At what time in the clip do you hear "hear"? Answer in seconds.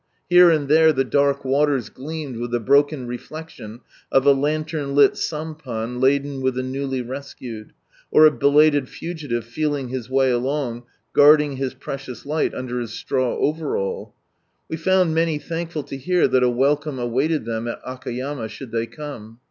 15.97-16.27